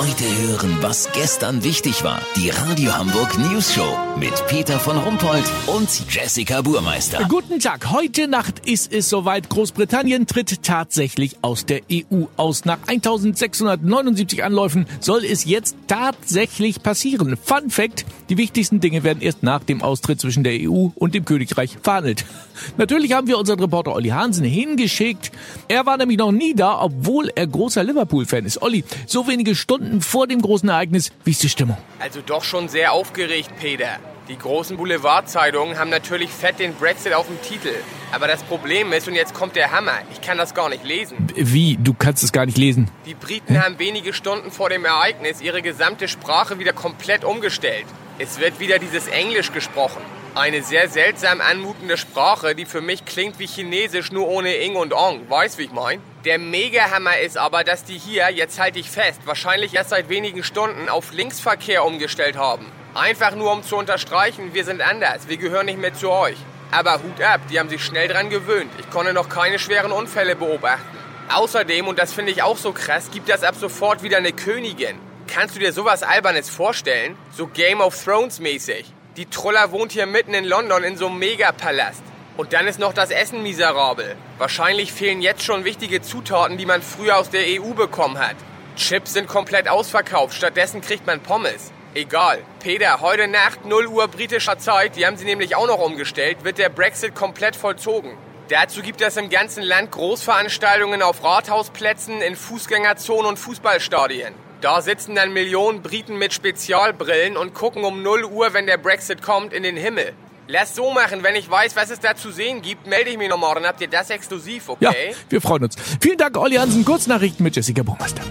Heute 0.00 0.24
hören, 0.24 0.78
was 0.80 1.12
gestern 1.12 1.62
wichtig 1.62 2.02
war. 2.04 2.22
Die 2.34 2.48
Radio 2.48 2.96
Hamburg 2.96 3.36
News 3.36 3.74
Show 3.74 3.98
mit 4.18 4.32
Peter 4.46 4.80
von 4.80 4.96
Rumpold 4.96 5.44
und 5.66 5.90
Jessica 6.08 6.62
Burmeister. 6.62 7.26
Guten 7.28 7.60
Tag. 7.60 7.90
Heute 7.90 8.26
Nacht 8.26 8.66
ist 8.66 8.94
es 8.94 9.10
soweit. 9.10 9.50
Großbritannien 9.50 10.26
tritt 10.26 10.62
tatsächlich 10.62 11.36
aus 11.42 11.66
der 11.66 11.82
EU 11.92 12.24
aus. 12.38 12.64
Nach 12.64 12.78
1679 12.86 14.42
Anläufen 14.42 14.86
soll 15.00 15.22
es 15.22 15.44
jetzt 15.44 15.76
tatsächlich 15.86 16.82
passieren. 16.82 17.36
Fun 17.36 17.68
Fact. 17.68 18.06
Die 18.30 18.38
wichtigsten 18.38 18.80
Dinge 18.80 19.04
werden 19.04 19.20
erst 19.20 19.42
nach 19.42 19.62
dem 19.62 19.82
Austritt 19.82 20.18
zwischen 20.18 20.44
der 20.44 20.54
EU 20.62 20.88
und 20.94 21.14
dem 21.14 21.26
Königreich 21.26 21.76
verhandelt. 21.82 22.24
Natürlich 22.78 23.12
haben 23.12 23.26
wir 23.26 23.36
unseren 23.36 23.60
Reporter 23.60 23.94
Olli 23.94 24.08
Hansen 24.08 24.44
hingeschickt. 24.44 25.30
Er 25.68 25.84
war 25.84 25.98
nämlich 25.98 26.16
noch 26.16 26.32
nie 26.32 26.54
da, 26.54 26.80
obwohl 26.80 27.30
er 27.34 27.46
großer 27.46 27.84
Liverpool-Fan 27.84 28.46
ist. 28.46 28.62
Olli, 28.62 28.84
so 29.06 29.26
wenige 29.26 29.54
Stunden 29.54 29.89
vor 30.00 30.26
dem 30.26 30.40
großen 30.40 30.68
Ereignis, 30.68 31.10
wie 31.24 31.32
ist 31.32 31.42
die 31.42 31.48
Stimmung? 31.48 31.76
Also 31.98 32.20
doch 32.24 32.44
schon 32.44 32.68
sehr 32.68 32.92
aufgeregt, 32.92 33.50
Peter. 33.58 33.98
Die 34.28 34.38
großen 34.38 34.76
Boulevardzeitungen 34.76 35.76
haben 35.76 35.90
natürlich 35.90 36.30
fett 36.30 36.60
den 36.60 36.74
Brexit 36.74 37.14
auf 37.14 37.26
dem 37.26 37.42
Titel. 37.42 37.74
Aber 38.12 38.28
das 38.28 38.44
Problem 38.44 38.92
ist, 38.92 39.08
und 39.08 39.14
jetzt 39.14 39.34
kommt 39.34 39.56
der 39.56 39.72
Hammer, 39.72 39.98
ich 40.12 40.20
kann 40.20 40.38
das 40.38 40.54
gar 40.54 40.68
nicht 40.68 40.84
lesen. 40.84 41.26
Wie? 41.34 41.76
Du 41.80 41.94
kannst 41.94 42.22
es 42.22 42.30
gar 42.30 42.46
nicht 42.46 42.56
lesen? 42.56 42.88
Die 43.06 43.14
Briten 43.14 43.54
Hä? 43.54 43.60
haben 43.60 43.78
wenige 43.80 44.12
Stunden 44.12 44.52
vor 44.52 44.68
dem 44.68 44.84
Ereignis 44.84 45.40
ihre 45.40 45.62
gesamte 45.62 46.06
Sprache 46.06 46.60
wieder 46.60 46.72
komplett 46.72 47.24
umgestellt. 47.24 47.86
Es 48.18 48.38
wird 48.38 48.60
wieder 48.60 48.78
dieses 48.78 49.08
Englisch 49.08 49.50
gesprochen. 49.50 50.02
Eine 50.36 50.62
sehr 50.62 50.88
seltsam 50.88 51.40
anmutende 51.40 51.96
Sprache, 51.96 52.54
die 52.54 52.64
für 52.64 52.80
mich 52.80 53.04
klingt 53.04 53.40
wie 53.40 53.48
Chinesisch, 53.48 54.12
nur 54.12 54.28
ohne 54.28 54.54
Ing 54.58 54.76
und 54.76 54.92
Ong. 54.92 55.28
Weißt, 55.28 55.58
wie 55.58 55.64
ich 55.64 55.72
mein? 55.72 56.00
Der 56.24 56.38
Mega-Hammer 56.38 57.18
ist 57.18 57.36
aber, 57.36 57.64
dass 57.64 57.82
die 57.82 57.98
hier, 57.98 58.30
jetzt 58.30 58.60
halte 58.60 58.78
ich 58.78 58.88
fest, 58.88 59.22
wahrscheinlich 59.24 59.74
erst 59.74 59.90
seit 59.90 60.08
wenigen 60.08 60.44
Stunden 60.44 60.88
auf 60.88 61.12
Linksverkehr 61.12 61.84
umgestellt 61.84 62.36
haben. 62.36 62.64
Einfach 62.94 63.34
nur 63.34 63.50
um 63.52 63.64
zu 63.64 63.76
unterstreichen, 63.76 64.54
wir 64.54 64.64
sind 64.64 64.82
anders, 64.82 65.28
wir 65.28 65.36
gehören 65.36 65.66
nicht 65.66 65.80
mehr 65.80 65.94
zu 65.94 66.10
euch. 66.10 66.36
Aber 66.70 67.02
Hut 67.02 67.20
ab, 67.20 67.40
die 67.50 67.58
haben 67.58 67.68
sich 67.68 67.84
schnell 67.84 68.06
dran 68.06 68.30
gewöhnt. 68.30 68.70
Ich 68.78 68.88
konnte 68.88 69.12
noch 69.12 69.28
keine 69.28 69.58
schweren 69.58 69.90
Unfälle 69.90 70.36
beobachten. 70.36 70.96
Außerdem, 71.34 71.88
und 71.88 71.98
das 71.98 72.12
finde 72.12 72.30
ich 72.30 72.44
auch 72.44 72.56
so 72.56 72.70
krass, 72.72 73.10
gibt 73.10 73.28
es 73.28 73.42
ab 73.42 73.56
sofort 73.56 74.04
wieder 74.04 74.18
eine 74.18 74.32
Königin. 74.32 74.96
Kannst 75.26 75.56
du 75.56 75.58
dir 75.58 75.72
sowas 75.72 76.04
Albernes 76.04 76.48
vorstellen? 76.48 77.16
So 77.36 77.48
Game 77.48 77.80
of 77.80 78.00
Thrones 78.04 78.38
mäßig. 78.38 78.92
Die 79.20 79.26
Troller 79.26 79.70
wohnt 79.70 79.92
hier 79.92 80.06
mitten 80.06 80.32
in 80.32 80.46
London 80.46 80.82
in 80.82 80.96
so 80.96 81.08
einem 81.08 81.18
Megapalast. 81.18 82.02
Und 82.38 82.54
dann 82.54 82.66
ist 82.66 82.78
noch 82.78 82.94
das 82.94 83.10
Essen 83.10 83.42
miserabel. 83.42 84.16
Wahrscheinlich 84.38 84.94
fehlen 84.94 85.20
jetzt 85.20 85.42
schon 85.44 85.66
wichtige 85.66 86.00
Zutaten, 86.00 86.56
die 86.56 86.64
man 86.64 86.80
früher 86.80 87.18
aus 87.18 87.28
der 87.28 87.42
EU 87.46 87.74
bekommen 87.74 88.18
hat. 88.18 88.36
Chips 88.76 89.12
sind 89.12 89.28
komplett 89.28 89.68
ausverkauft, 89.68 90.34
stattdessen 90.34 90.80
kriegt 90.80 91.06
man 91.06 91.20
Pommes. 91.20 91.70
Egal. 91.92 92.38
Peter, 92.60 93.02
heute 93.02 93.28
Nacht 93.28 93.66
0 93.66 93.88
Uhr 93.88 94.08
britischer 94.08 94.58
Zeit, 94.58 94.96
die 94.96 95.04
haben 95.04 95.18
sie 95.18 95.26
nämlich 95.26 95.54
auch 95.54 95.66
noch 95.66 95.80
umgestellt, 95.80 96.42
wird 96.44 96.56
der 96.56 96.70
Brexit 96.70 97.14
komplett 97.14 97.56
vollzogen. 97.56 98.16
Dazu 98.48 98.80
gibt 98.80 99.02
es 99.02 99.18
im 99.18 99.28
ganzen 99.28 99.62
Land 99.62 99.90
Großveranstaltungen 99.90 101.02
auf 101.02 101.22
Rathausplätzen, 101.22 102.22
in 102.22 102.36
Fußgängerzonen 102.36 103.26
und 103.26 103.38
Fußballstadien. 103.38 104.32
Da 104.60 104.82
sitzen 104.82 105.14
dann 105.14 105.32
Millionen 105.32 105.80
Briten 105.80 106.18
mit 106.18 106.34
Spezialbrillen 106.34 107.38
und 107.38 107.54
gucken 107.54 107.82
um 107.82 108.02
0 108.02 108.24
Uhr, 108.24 108.52
wenn 108.52 108.66
der 108.66 108.76
Brexit 108.76 109.22
kommt, 109.22 109.54
in 109.54 109.62
den 109.62 109.76
Himmel. 109.76 110.12
Lass 110.48 110.74
so 110.74 110.90
machen, 110.90 111.22
wenn 111.22 111.34
ich 111.34 111.48
weiß, 111.50 111.76
was 111.76 111.90
es 111.90 112.00
da 112.00 112.14
zu 112.14 112.30
sehen 112.30 112.60
gibt, 112.60 112.86
melde 112.86 113.08
ich 113.08 113.16
mich 113.16 113.30
nochmal. 113.30 113.54
Dann 113.54 113.64
habt 113.64 113.80
ihr 113.80 113.88
das 113.88 114.10
exklusiv, 114.10 114.68
okay? 114.68 114.84
Ja, 115.10 115.16
wir 115.30 115.40
freuen 115.40 115.64
uns. 115.64 115.76
Vielen 116.00 116.18
Dank, 116.18 116.36
Olli 116.36 116.56
Hansen. 116.56 116.84
Kurznachrichten 116.84 117.42
mit 117.42 117.56
Jessica 117.56 117.82
Buchmeister. 117.82 118.22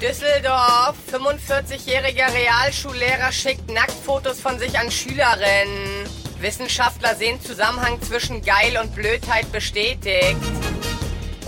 Düsseldorf. 0.00 0.94
45-jähriger 1.12 2.32
Realschullehrer 2.32 3.32
schickt 3.32 3.70
Nacktfotos 3.70 4.40
von 4.40 4.58
sich 4.58 4.78
an 4.78 4.90
Schülerinnen. 4.90 6.06
Wissenschaftler 6.40 7.14
sehen 7.16 7.42
Zusammenhang 7.42 8.00
zwischen 8.00 8.42
Geil 8.42 8.78
und 8.80 8.94
Blödheit 8.94 9.50
bestätigt. 9.52 10.36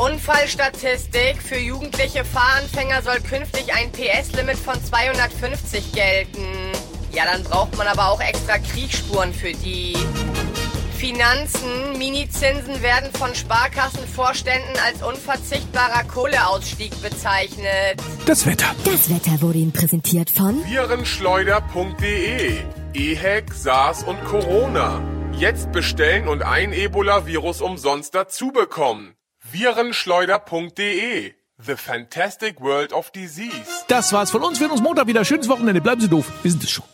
Unfallstatistik. 0.00 1.42
Für 1.42 1.58
jugendliche 1.58 2.24
Fahranfänger 2.24 3.02
soll 3.02 3.20
künftig 3.20 3.74
ein 3.74 3.92
PS-Limit 3.92 4.56
von 4.56 4.82
250 4.82 5.92
gelten. 5.92 6.46
Ja, 7.12 7.24
dann 7.30 7.42
braucht 7.44 7.76
man 7.76 7.86
aber 7.86 8.08
auch 8.08 8.20
extra 8.20 8.56
Kriegsspuren 8.58 9.34
für 9.34 9.52
die. 9.52 9.94
Finanzen. 10.96 11.96
Minizinsen 11.96 12.82
werden 12.82 13.10
von 13.12 13.34
Sparkassenvorständen 13.34 14.76
als 14.84 15.02
unverzichtbarer 15.02 16.04
Kohleausstieg 16.04 16.92
bezeichnet. 17.00 17.96
Das 18.26 18.44
Wetter. 18.44 18.66
Das 18.84 19.08
Wetter 19.08 19.40
wurde 19.40 19.58
Ihnen 19.58 19.72
präsentiert 19.72 20.28
von 20.28 20.62
Virenschleuder.de. 20.66 22.58
EHEC, 22.92 23.54
SARS 23.54 24.02
und 24.02 24.22
Corona. 24.24 25.00
Jetzt 25.32 25.72
bestellen 25.72 26.28
und 26.28 26.42
ein 26.42 26.74
Ebola-Virus 26.74 27.62
umsonst 27.62 28.14
dazu 28.14 28.52
bekommen. 28.52 29.14
Virenschleuder.de 29.52 31.34
The 31.58 31.76
Fantastic 31.76 32.60
World 32.60 32.92
of 32.92 33.10
Disease. 33.10 33.84
Das 33.88 34.12
war's 34.12 34.30
von 34.30 34.42
uns. 34.42 34.58
Wir 34.60 34.66
sehen 34.66 34.72
uns 34.72 34.82
Montag 34.82 35.06
wieder. 35.06 35.24
Schönes 35.24 35.48
Wochenende. 35.48 35.80
Bleiben 35.80 36.00
Sie 36.00 36.08
doof. 36.08 36.26
Wir 36.42 36.50
sind 36.50 36.62
es 36.64 36.70
schon. 36.70 36.84